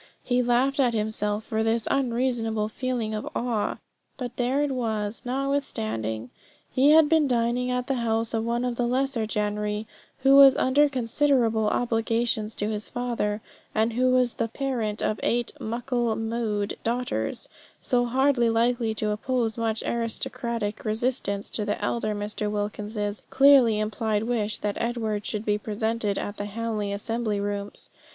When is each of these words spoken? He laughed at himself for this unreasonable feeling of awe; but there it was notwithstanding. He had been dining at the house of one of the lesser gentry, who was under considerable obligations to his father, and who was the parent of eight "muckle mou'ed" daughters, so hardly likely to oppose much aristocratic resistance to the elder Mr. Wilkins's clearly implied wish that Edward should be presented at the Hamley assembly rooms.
He 0.23 0.41
laughed 0.41 0.79
at 0.79 0.95
himself 0.95 1.43
for 1.43 1.61
this 1.61 1.87
unreasonable 1.91 2.69
feeling 2.69 3.13
of 3.13 3.29
awe; 3.35 3.77
but 4.17 4.35
there 4.35 4.63
it 4.63 4.71
was 4.71 5.21
notwithstanding. 5.25 6.31
He 6.71 6.89
had 6.89 7.07
been 7.07 7.27
dining 7.27 7.69
at 7.69 7.85
the 7.85 7.93
house 8.01 8.33
of 8.33 8.43
one 8.43 8.65
of 8.65 8.77
the 8.77 8.87
lesser 8.87 9.27
gentry, 9.27 9.85
who 10.23 10.35
was 10.35 10.55
under 10.57 10.89
considerable 10.89 11.67
obligations 11.67 12.55
to 12.55 12.69
his 12.71 12.89
father, 12.89 13.41
and 13.75 13.93
who 13.93 14.09
was 14.09 14.33
the 14.33 14.47
parent 14.47 15.03
of 15.03 15.19
eight 15.21 15.53
"muckle 15.59 16.15
mou'ed" 16.15 16.77
daughters, 16.83 17.47
so 17.79 18.05
hardly 18.05 18.49
likely 18.49 18.95
to 18.95 19.11
oppose 19.11 19.55
much 19.55 19.83
aristocratic 19.85 20.83
resistance 20.83 21.47
to 21.51 21.63
the 21.63 21.79
elder 21.79 22.15
Mr. 22.15 22.49
Wilkins's 22.49 23.21
clearly 23.29 23.77
implied 23.79 24.23
wish 24.23 24.57
that 24.57 24.81
Edward 24.81 25.27
should 25.27 25.45
be 25.45 25.59
presented 25.59 26.17
at 26.17 26.37
the 26.37 26.45
Hamley 26.45 26.91
assembly 26.91 27.39
rooms. 27.39 27.91